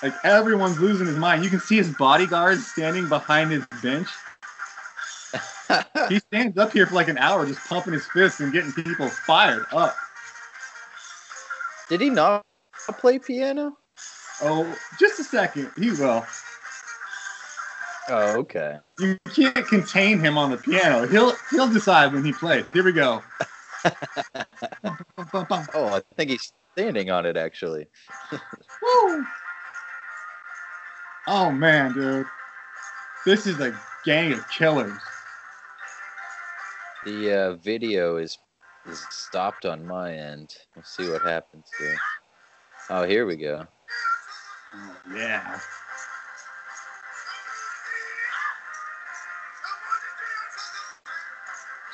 Like 0.03 0.15
everyone's 0.25 0.79
losing 0.79 1.07
his 1.07 1.17
mind. 1.17 1.45
You 1.45 1.51
can 1.51 1.61
see 1.61 1.77
his 1.77 1.91
bodyguards 1.91 2.67
standing 2.67 3.09
behind 3.09 3.51
his 3.51 3.67
bench. 3.83 4.09
He 6.09 6.19
stands 6.21 6.57
up 6.57 6.73
here 6.73 6.87
for 6.87 6.95
like 6.95 7.09
an 7.09 7.19
hour 7.19 7.45
just 7.45 7.61
pumping 7.69 7.93
his 7.93 8.07
fists 8.07 8.41
and 8.41 8.51
getting 8.51 8.73
people 8.73 9.11
fired 9.11 9.67
up. 9.71 9.95
Did 11.91 12.01
he 12.01 12.09
not 12.09 12.47
play 12.99 13.19
piano? 13.19 13.77
Oh, 14.41 14.75
just 14.99 15.21
a 15.21 15.25
second. 15.25 15.71
He 15.77 15.91
will. 15.91 16.25
Oh, 18.09 18.39
okay. 18.39 18.79
You 18.99 19.19
can't 19.35 19.67
contain 19.67 20.19
him 20.19 20.39
on 20.39 20.51
the 20.51 20.57
piano. 20.57 21.07
He'll 21.07 21.35
he'll 21.51 21.71
decide 21.71 22.15
when 22.15 22.25
he 22.25 22.33
plays. 22.33 22.65
Here 22.73 22.83
we 22.85 22.93
go. 22.93 23.23
Oh, 25.75 25.87
I 25.89 26.01
think 26.17 26.31
he's 26.31 26.53
standing 26.73 27.11
on 27.11 27.27
it 27.27 27.37
actually. 27.37 27.87
Woo! 28.33 29.25
Oh 31.27 31.51
man, 31.51 31.93
dude. 31.93 32.27
This 33.27 33.47
is 33.47 33.61
a 33.61 33.79
gang 34.05 34.33
of 34.33 34.49
killers. 34.49 34.99
The 37.05 37.33
uh, 37.33 37.53
video 37.55 38.17
is 38.17 38.39
is 38.89 39.05
stopped 39.11 39.67
on 39.67 39.87
my 39.87 40.15
end. 40.15 40.55
We'll 40.75 40.85
see 40.85 41.11
what 41.11 41.23
happens 41.23 41.67
here. 41.79 41.97
Oh, 42.91 43.05
here 43.05 43.27
we 43.27 43.37
go. 43.37 43.67
Oh, 44.75 44.97
yeah. 45.15 45.59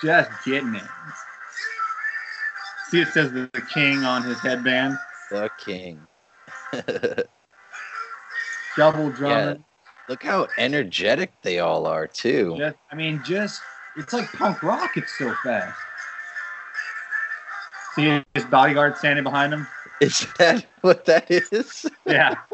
Just 0.03 0.31
getting 0.45 0.77
it. 0.77 0.83
See, 2.89 3.01
it 3.01 3.09
says 3.09 3.33
the, 3.33 3.51
the 3.53 3.63
king 3.63 4.05
on 4.05 4.23
his 4.23 4.39
headband. 4.39 4.97
The 5.31 5.51
king. 5.59 6.07
Double 8.77 9.11
drummer. 9.11 9.59
Look 10.09 10.23
how 10.23 10.49
energetic 10.59 11.33
they 11.43 11.61
all 11.61 11.87
are 11.87 12.07
too. 12.07 12.57
Just, 12.59 12.77
I 12.91 12.95
mean, 12.95 13.23
just 13.25 13.63
it's 13.97 14.13
like 14.13 14.31
punk 14.33 14.63
rock. 14.63 14.97
It's 14.97 15.17
so 15.17 15.35
fast. 15.43 15.79
See 17.95 18.23
his 18.35 18.45
bodyguard 18.47 18.97
standing 18.97 19.25
behind 19.25 19.55
him. 19.55 19.67
Is 20.01 20.27
that 20.39 20.67
what 20.81 21.05
that 21.07 21.31
is? 21.31 21.87
Yeah. 22.05 22.37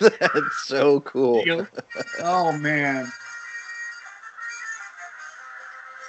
That's 0.00 0.64
so 0.64 1.00
cool. 1.00 1.44
oh 2.20 2.52
man. 2.58 3.10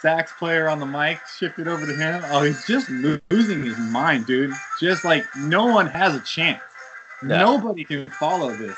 Sax 0.06 0.34
player 0.34 0.70
on 0.70 0.80
the 0.80 0.86
mic 0.86 1.20
shifted 1.40 1.68
over 1.68 1.84
to 1.84 1.96
him. 1.96 2.22
Oh, 2.26 2.44
he's 2.44 2.64
just 2.68 2.92
lo- 2.92 3.18
losing 3.32 3.66
his 3.66 3.76
mind, 3.80 4.28
dude. 4.28 4.54
Just 4.80 5.04
like 5.04 5.26
no 5.36 5.66
one 5.66 5.88
has 5.88 6.14
a 6.14 6.20
chance. 6.20 6.62
No. 7.24 7.58
Nobody 7.58 7.84
can 7.84 8.06
follow 8.12 8.56
this. 8.56 8.78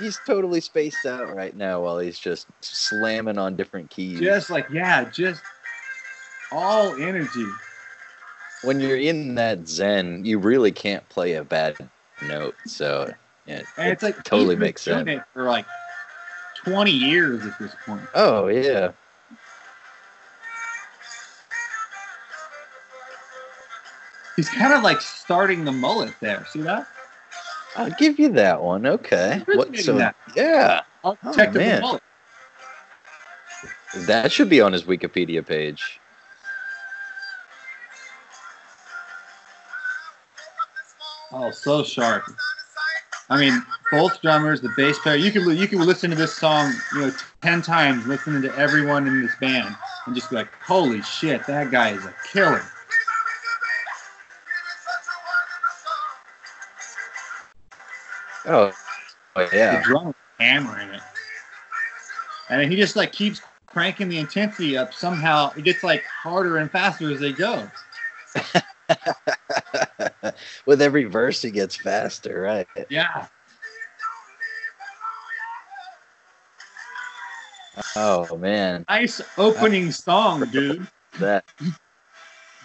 He's 0.00 0.18
totally 0.26 0.62
spaced 0.62 1.04
out 1.04 1.36
right 1.36 1.54
now 1.54 1.82
while 1.82 1.98
he's 1.98 2.18
just 2.18 2.46
slamming 2.62 3.36
on 3.36 3.56
different 3.56 3.90
keys. 3.90 4.20
Just 4.20 4.48
like 4.48 4.66
yeah, 4.72 5.04
just 5.10 5.42
all 6.50 6.94
energy. 6.94 7.44
when 8.62 8.80
you're 8.80 8.96
in 8.96 9.34
that 9.34 9.68
zen, 9.68 10.24
you 10.24 10.38
really 10.38 10.72
can't 10.72 11.06
play 11.10 11.34
a 11.34 11.44
bad 11.44 11.76
note. 12.22 12.54
So 12.64 13.12
yeah, 13.44 13.64
And 13.76 13.88
it 13.90 13.92
it's 13.92 14.02
like 14.02 14.24
totally 14.24 14.56
makes 14.56 14.80
sense. 14.80 15.20
for 15.34 15.44
like 15.44 15.66
20 16.64 16.90
years 16.90 17.44
at 17.44 17.58
this 17.58 17.74
point. 17.86 18.02
Oh 18.14 18.48
yeah. 18.48 18.92
He's 24.36 24.48
kind 24.48 24.72
of 24.72 24.84
like 24.84 25.00
starting 25.00 25.64
the 25.64 25.72
mullet 25.72 26.14
there. 26.20 26.46
See 26.52 26.60
that? 26.60 26.86
I'll 27.74 27.90
give 27.90 28.18
you 28.18 28.28
that 28.30 28.62
one. 28.62 28.86
Okay. 28.86 29.42
What, 29.46 29.76
so 29.76 29.98
that. 29.98 30.14
yeah, 30.36 30.82
oh, 31.02 31.16
the 31.22 31.50
man. 31.50 31.80
mullet. 31.80 32.02
that 34.06 34.30
should 34.30 34.48
be 34.48 34.60
on 34.60 34.72
his 34.72 34.84
Wikipedia 34.84 35.44
page. 35.44 35.98
Oh, 41.32 41.50
so 41.50 41.82
sharp. 41.82 42.24
I 43.30 43.38
mean, 43.38 43.62
both 43.90 44.20
drummers, 44.22 44.60
the 44.60 44.70
bass 44.70 44.98
player. 44.98 45.16
You 45.16 45.30
could 45.30 45.58
you 45.58 45.68
could 45.68 45.80
listen 45.80 46.10
to 46.10 46.16
this 46.16 46.34
song, 46.34 46.72
you 46.94 47.00
know, 47.02 47.12
ten 47.42 47.60
times, 47.62 48.06
listening 48.06 48.42
to 48.42 48.54
everyone 48.56 49.06
in 49.06 49.20
this 49.22 49.34
band, 49.36 49.76
and 50.06 50.14
just 50.14 50.30
be 50.30 50.36
like, 50.36 50.50
"Holy 50.62 51.02
shit, 51.02 51.46
that 51.46 51.70
guy 51.70 51.90
is 51.90 52.04
a 52.04 52.14
killer." 52.32 52.62
Oh, 58.46 58.72
oh 59.36 59.40
The 59.40 59.56
yeah. 59.56 59.82
drummer 59.82 60.14
hammering 60.40 60.90
it, 60.90 61.02
and 62.48 62.70
he 62.70 62.76
just 62.76 62.96
like 62.96 63.12
keeps 63.12 63.42
cranking 63.66 64.08
the 64.08 64.18
intensity 64.18 64.76
up. 64.76 64.94
Somehow, 64.94 65.52
it 65.56 65.64
gets 65.64 65.82
like 65.82 66.02
harder 66.04 66.58
and 66.58 66.70
faster 66.70 67.10
as 67.12 67.20
they 67.20 67.32
go. 67.32 67.68
With 70.68 70.82
every 70.82 71.04
verse, 71.04 71.40
he 71.40 71.50
gets 71.50 71.76
faster, 71.76 72.42
right? 72.42 72.68
Yeah. 72.90 73.26
Oh 77.96 78.36
man, 78.36 78.84
Nice 78.86 79.22
opening 79.38 79.90
song, 79.90 80.44
dude. 80.50 80.86
that. 81.20 81.46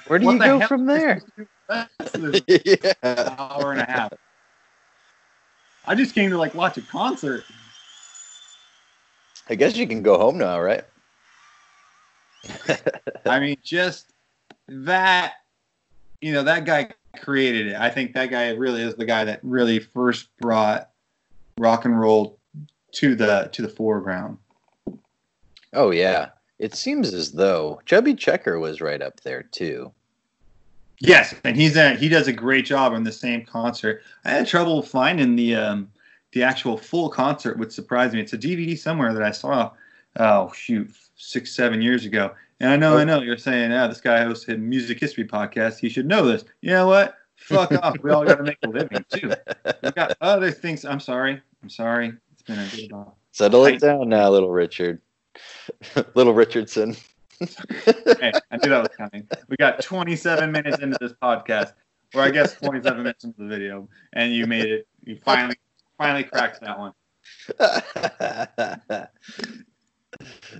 Where 0.07 0.19
do 0.19 0.25
What 0.25 0.33
you 0.33 0.39
go 0.39 0.67
from 0.67 0.85
there? 0.85 1.21
yeah. 1.69 2.93
hour 3.39 3.71
and 3.71 3.79
a 3.79 3.85
half. 3.85 4.11
I 5.85 5.95
just 5.95 6.13
came 6.13 6.29
to 6.29 6.37
like 6.37 6.53
watch 6.55 6.77
a 6.77 6.81
concert. 6.81 7.45
I 9.47 9.55
guess 9.55 9.77
you 9.77 9.87
can 9.87 10.03
go 10.03 10.17
home 10.17 10.37
now, 10.37 10.59
right? 10.59 10.83
I 13.25 13.39
mean, 13.39 13.55
just 13.63 14.11
that, 14.67 15.35
you 16.19 16.33
know, 16.33 16.43
that 16.43 16.65
guy 16.65 16.89
created 17.21 17.67
it. 17.67 17.75
I 17.75 17.89
think 17.89 18.13
that 18.13 18.29
guy 18.29 18.49
really 18.51 18.81
is 18.81 18.95
the 18.95 19.05
guy 19.05 19.25
that 19.25 19.39
really 19.43 19.79
first 19.79 20.29
brought 20.37 20.89
rock 21.57 21.85
and 21.85 21.99
roll 21.99 22.39
to 22.93 23.15
the 23.15 23.49
to 23.51 23.61
the 23.61 23.69
foreground. 23.69 24.37
Oh 25.73 25.91
yeah. 25.91 26.29
It 26.59 26.75
seems 26.75 27.13
as 27.13 27.31
though 27.31 27.81
Chubby 27.85 28.13
Checker 28.13 28.59
was 28.59 28.81
right 28.81 29.01
up 29.01 29.19
there 29.21 29.43
too. 29.43 29.91
Yes, 30.99 31.35
and 31.43 31.57
he's 31.57 31.75
a 31.75 31.95
he 31.95 32.07
does 32.07 32.27
a 32.27 32.33
great 32.33 32.65
job 32.65 32.93
on 32.93 33.03
the 33.03 33.11
same 33.11 33.43
concert. 33.43 34.03
I 34.23 34.31
had 34.31 34.47
trouble 34.47 34.81
finding 34.81 35.35
the 35.35 35.55
um 35.55 35.91
the 36.31 36.43
actual 36.43 36.77
full 36.77 37.09
concert, 37.09 37.57
which 37.57 37.71
surprised 37.71 38.13
me. 38.13 38.21
It's 38.21 38.33
a 38.33 38.37
DVD 38.37 38.77
somewhere 38.77 39.13
that 39.13 39.23
I 39.23 39.31
saw. 39.31 39.71
Oh 40.17 40.51
shoot, 40.53 40.89
six 41.15 41.55
seven 41.55 41.81
years 41.81 42.05
ago. 42.05 42.33
And 42.59 42.69
I 42.69 42.77
know, 42.77 42.97
I 42.97 43.03
know, 43.03 43.21
you're 43.21 43.37
saying, 43.37 43.71
yeah, 43.71 43.87
this 43.87 44.01
guy 44.01 44.23
hosts 44.23 44.47
a 44.47 44.57
music 44.57 44.99
history 44.99 45.25
podcast. 45.25 45.79
He 45.79 45.89
should 45.89 46.05
know 46.05 46.25
this. 46.25 46.45
You 46.61 46.71
know 46.71 46.87
what? 46.87 47.15
Fuck 47.35 47.71
off. 47.83 47.95
We 48.01 48.11
all 48.11 48.23
got 48.25 48.37
to 48.37 48.43
make 48.43 48.57
a 48.63 48.69
living 48.69 49.03
too. 49.09 49.33
We 49.83 49.91
got 49.91 50.15
other 50.21 50.51
things. 50.51 50.85
I'm 50.85 50.99
sorry. 50.99 51.41
I'm 51.61 51.69
sorry. 51.69 52.13
It's 52.31 52.41
been 52.43 52.59
a 52.59 52.67
good. 52.67 52.93
Uh, 52.93 53.11
Settle 53.31 53.65
it 53.65 53.79
down 53.79 54.09
now, 54.09 54.29
little 54.29 54.51
Richard. 54.51 55.01
little 56.15 56.33
Richardson. 56.33 56.95
hey, 57.39 58.31
I 58.51 58.57
knew 58.57 58.69
that 58.69 58.79
was 58.79 58.89
coming. 58.95 59.27
We 59.49 59.57
got 59.57 59.81
27 59.81 60.51
minutes 60.51 60.79
into 60.79 60.97
this 61.01 61.13
podcast, 61.13 61.73
or 62.13 62.21
I 62.21 62.29
guess 62.29 62.53
27 62.55 63.01
minutes 63.01 63.23
into 63.23 63.41
the 63.41 63.47
video, 63.47 63.89
and 64.13 64.33
you 64.33 64.45
made 64.45 64.65
it. 64.65 64.87
You 65.03 65.17
finally, 65.25 65.55
finally 65.97 66.23
cracked 66.23 66.61
that 66.61 66.77
one. 66.77 66.93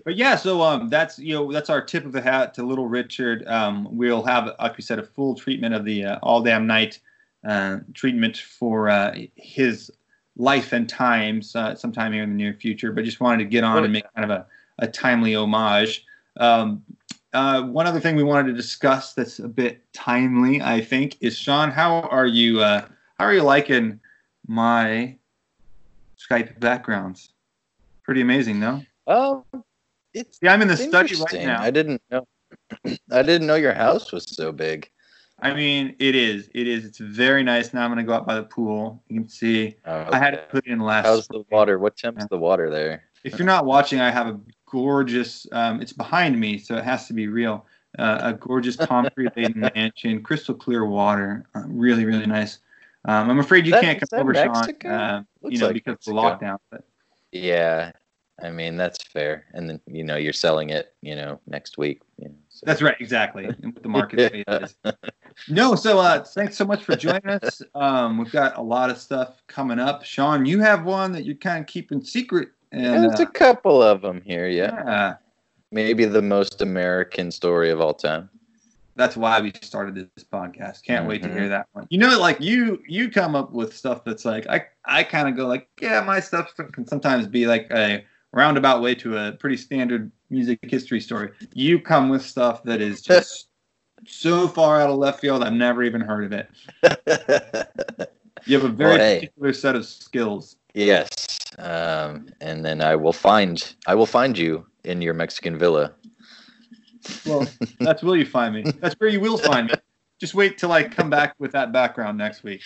But 0.05 0.15
yeah, 0.15 0.35
so 0.35 0.61
um, 0.61 0.89
that's 0.89 1.19
you 1.19 1.33
know 1.33 1.51
that's 1.51 1.69
our 1.69 1.81
tip 1.81 2.05
of 2.05 2.11
the 2.11 2.21
hat 2.21 2.53
to 2.55 2.63
Little 2.63 2.87
Richard. 2.87 3.47
Um, 3.47 3.87
we'll 3.91 4.23
have, 4.23 4.55
like 4.59 4.77
we 4.77 4.83
said, 4.83 4.99
a 4.99 5.03
full 5.03 5.35
treatment 5.35 5.73
of 5.73 5.85
the 5.85 6.05
uh, 6.05 6.19
All 6.21 6.41
Damn 6.41 6.67
Night 6.67 6.99
uh, 7.47 7.79
treatment 7.93 8.37
for 8.37 8.89
uh, 8.89 9.15
his 9.35 9.91
life 10.37 10.73
and 10.73 10.89
times 10.89 11.55
uh, 11.55 11.75
sometime 11.75 12.13
here 12.13 12.23
in 12.23 12.29
the 12.29 12.35
near 12.35 12.53
future. 12.53 12.91
But 12.91 13.05
just 13.05 13.19
wanted 13.19 13.39
to 13.39 13.49
get 13.49 13.63
on 13.63 13.83
and 13.83 13.93
make 13.93 14.05
kind 14.15 14.29
of 14.29 14.31
a, 14.31 14.45
a 14.79 14.87
timely 14.87 15.35
homage. 15.35 16.05
Um, 16.37 16.83
uh, 17.33 17.63
one 17.63 17.87
other 17.87 17.99
thing 17.99 18.15
we 18.15 18.23
wanted 18.23 18.49
to 18.49 18.53
discuss 18.53 19.13
that's 19.13 19.39
a 19.39 19.47
bit 19.47 19.81
timely, 19.93 20.61
I 20.61 20.81
think, 20.81 21.17
is 21.19 21.37
Sean. 21.37 21.71
How 21.71 22.01
are 22.01 22.27
you? 22.27 22.61
Uh, 22.61 22.85
how 23.17 23.25
are 23.25 23.33
you 23.33 23.43
liking 23.43 23.99
my 24.47 25.15
Skype 26.17 26.59
backgrounds? 26.59 27.29
Pretty 28.03 28.21
amazing, 28.21 28.59
no? 28.59 28.83
Oh, 29.07 29.45
it's 30.13 30.39
Yeah, 30.41 30.53
I'm 30.53 30.61
in 30.61 30.67
the 30.67 30.77
study 30.77 31.15
right 31.15 31.45
now. 31.45 31.61
I 31.61 31.71
didn't 31.71 32.01
know. 32.11 32.27
I 33.11 33.23
didn't 33.23 33.47
know 33.47 33.55
your 33.55 33.73
house 33.73 34.11
was 34.11 34.25
so 34.35 34.51
big. 34.51 34.89
I 35.39 35.53
mean, 35.53 35.95
it 35.99 36.15
is. 36.15 36.49
It 36.53 36.67
is. 36.67 36.85
It's 36.85 36.99
very 36.99 37.43
nice. 37.43 37.73
Now 37.73 37.83
I'm 37.83 37.91
gonna 37.91 38.03
go 38.03 38.13
out 38.13 38.25
by 38.25 38.35
the 38.35 38.43
pool. 38.43 39.03
You 39.09 39.21
can 39.21 39.29
see. 39.29 39.75
Oh, 39.85 40.07
I 40.11 40.17
had 40.19 40.35
okay. 40.35 40.43
put 40.49 40.67
in 40.67 40.79
last. 40.79 41.05
How's 41.05 41.27
the 41.27 41.43
water? 41.51 41.79
What 41.79 41.97
temp's 41.97 42.21
Yeah. 42.23 42.27
the 42.29 42.37
water 42.37 42.69
there? 42.69 43.03
If 43.23 43.37
you're 43.39 43.45
not 43.45 43.65
watching, 43.65 43.99
I 43.99 44.09
have 44.11 44.27
a 44.27 44.39
gorgeous. 44.69 45.47
Um, 45.51 45.81
it's 45.81 45.93
behind 45.93 46.39
me, 46.39 46.57
so 46.57 46.75
it 46.77 46.83
has 46.83 47.07
to 47.07 47.13
be 47.13 47.27
real. 47.27 47.65
Uh, 47.99 48.19
a 48.23 48.33
gorgeous 48.33 48.75
palm 48.75 49.07
tree 49.15 49.27
laden 49.35 49.59
mansion, 49.75 50.21
crystal 50.23 50.55
clear 50.55 50.85
water. 50.85 51.45
Uh, 51.55 51.63
really, 51.67 52.05
really 52.05 52.25
nice. 52.25 52.59
Um, 53.05 53.29
I'm 53.29 53.39
afraid 53.39 53.65
you 53.65 53.71
That- 53.71 53.83
can't 53.83 53.99
come 54.09 54.19
over, 54.19 54.31
Mexico? 54.33 54.87
Sean. 54.87 54.91
Uh, 54.91 55.23
you 55.49 55.57
know, 55.57 55.65
like 55.67 55.73
because 55.75 55.93
of 55.95 56.03
the 56.05 56.11
lockdown. 56.13 56.57
But 56.71 56.85
Yeah, 57.31 57.91
I 58.41 58.49
mean 58.49 58.77
that's 58.77 59.03
fair. 59.03 59.45
And 59.53 59.69
then 59.69 59.79
you 59.85 60.03
know 60.03 60.15
you're 60.15 60.33
selling 60.33 60.69
it, 60.69 60.93
you 61.01 61.15
know, 61.15 61.39
next 61.47 61.77
week. 61.77 62.01
You 62.17 62.29
know, 62.29 62.35
so. 62.49 62.63
That's 62.65 62.81
right, 62.81 62.95
exactly. 62.99 63.45
And 63.45 63.73
with 63.73 63.83
the 63.83 63.89
market 63.89 64.19
it 64.47 64.63
is. 64.63 64.75
No, 65.49 65.75
so 65.75 65.99
uh, 65.99 66.23
thanks 66.23 66.55
so 66.57 66.65
much 66.65 66.83
for 66.83 66.95
joining 66.95 67.29
us. 67.29 67.61
Um, 67.75 68.17
we've 68.17 68.31
got 68.31 68.57
a 68.57 68.61
lot 68.61 68.89
of 68.89 68.97
stuff 68.97 69.41
coming 69.47 69.79
up. 69.79 70.03
Sean, 70.03 70.45
you 70.45 70.59
have 70.59 70.83
one 70.85 71.11
that 71.11 71.25
you're 71.25 71.35
kind 71.35 71.59
of 71.59 71.67
keeping 71.67 72.03
secret, 72.03 72.49
and 72.71 73.03
There's 73.03 73.19
uh, 73.19 73.23
a 73.23 73.31
couple 73.31 73.81
of 73.81 74.01
them 74.01 74.21
here. 74.21 74.47
Yeah, 74.47 74.83
yeah, 74.85 75.15
maybe 75.71 76.05
the 76.05 76.21
most 76.21 76.61
American 76.61 77.31
story 77.31 77.71
of 77.71 77.81
all 77.81 77.93
time. 77.93 78.29
that's 78.95 79.17
why 79.17 79.41
we 79.41 79.51
started 79.61 79.95
this 79.95 80.23
podcast. 80.23 80.83
Can't 80.83 81.07
wait 81.07 81.23
to 81.23 81.31
hear 81.31 81.49
that 81.49 81.67
one. 81.73 81.87
You 81.89 81.97
know, 81.97 82.19
like 82.19 82.39
you, 82.39 82.81
you 82.87 83.09
come 83.09 83.35
up 83.35 83.51
with 83.51 83.75
stuff 83.75 84.03
that's 84.03 84.23
like 84.23 84.47
I, 84.47 84.65
I 84.85 85.03
kind 85.03 85.27
of 85.27 85.35
go 85.35 85.47
like, 85.47 85.67
yeah, 85.81 86.01
my 86.01 86.19
stuff 86.19 86.53
can 86.55 86.85
sometimes 86.85 87.27
be 87.27 87.47
like 87.47 87.67
a 87.71 88.03
roundabout 88.33 88.81
way 88.81 88.95
to 88.95 89.17
a 89.17 89.31
pretty 89.33 89.55
standard 89.55 90.11
music 90.29 90.59
history 90.63 90.99
story. 90.99 91.29
You 91.53 91.79
come 91.79 92.09
with 92.09 92.23
stuff 92.23 92.63
that 92.63 92.81
is 92.81 93.01
just 93.01 93.47
so 94.07 94.47
far 94.47 94.81
out 94.81 94.89
of 94.89 94.97
left 94.97 95.21
field. 95.21 95.43
I've 95.43 95.53
never 95.53 95.83
even 95.83 96.01
heard 96.01 96.25
of 96.25 96.33
it. 96.33 98.09
You 98.45 98.59
have 98.59 98.65
a 98.65 98.69
very 98.73 98.91
Well, 98.91 98.97
hey. 98.97 99.15
particular 99.19 99.53
set 99.53 99.75
of 99.75 99.85
skills. 99.85 100.57
yes, 100.73 101.07
um, 101.59 102.27
and 102.41 102.65
then 102.65 102.81
I 102.81 102.95
will 102.95 103.13
find 103.13 103.75
I 103.87 103.95
will 103.95 104.07
find 104.07 104.37
you 104.37 104.65
in 104.83 105.01
your 105.01 105.13
Mexican 105.13 105.57
villa. 105.57 105.93
Well, 107.25 107.47
that's 107.79 108.03
where 108.03 108.17
you 108.17 108.25
find 108.25 108.55
me. 108.55 108.65
That's 108.81 108.95
where 108.95 109.09
you 109.09 109.19
will 109.21 109.37
find 109.37 109.67
me. 109.67 109.73
Just 110.19 110.33
wait 110.33 110.57
till 110.57 110.71
I 110.71 110.83
come 110.83 111.09
back 111.09 111.35
with 111.37 111.51
that 111.51 111.71
background 111.71 112.17
next 112.17 112.43
week. 112.43 112.61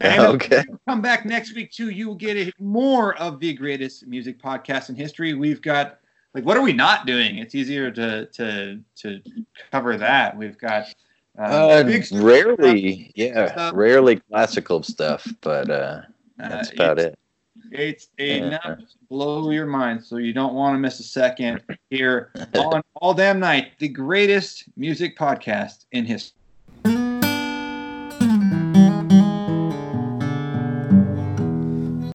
And 0.00 0.20
okay. 0.34 0.64
come 0.88 1.00
back 1.00 1.24
next 1.24 1.54
week 1.54 1.70
too. 1.70 1.90
You 1.90 2.08
will 2.08 2.14
get 2.14 2.36
a, 2.36 2.52
more 2.58 3.14
of 3.16 3.40
the 3.40 3.52
greatest 3.54 4.06
music 4.06 4.40
podcast 4.40 4.88
in 4.88 4.94
history. 4.96 5.34
We've 5.34 5.62
got 5.62 5.98
like, 6.34 6.44
what 6.44 6.56
are 6.56 6.62
we 6.62 6.72
not 6.72 7.06
doing? 7.06 7.38
It's 7.38 7.54
easier 7.54 7.90
to 7.92 8.26
to 8.26 8.80
to 8.96 9.20
cover 9.70 9.96
that. 9.96 10.36
We've 10.36 10.58
got 10.58 10.86
uh, 11.38 11.42
Uh, 11.84 12.00
rarely, 12.12 13.12
yeah, 13.14 13.52
stuff. 13.52 13.72
rarely 13.74 14.16
classical 14.30 14.82
stuff, 14.82 15.26
but 15.40 15.70
uh, 15.70 16.00
Uh, 16.40 16.48
that's 16.48 16.72
about 16.72 16.98
it's, 16.98 17.06
it. 17.06 17.18
It's 17.70 18.08
Yeah. 18.18 18.34
enough 18.34 18.78
to 18.78 18.86
blow 19.08 19.50
your 19.50 19.66
mind, 19.66 20.04
so 20.04 20.16
you 20.16 20.32
don't 20.32 20.54
want 20.54 20.74
to 20.74 20.78
miss 20.78 20.98
a 21.00 21.04
second 21.04 21.62
here 21.90 22.30
on 22.56 22.82
All 22.96 23.14
Damn 23.14 23.38
Night, 23.40 23.72
the 23.78 23.88
greatest 23.88 24.64
music 24.76 25.16
podcast 25.16 25.86
in 25.92 26.04
history. 26.04 26.38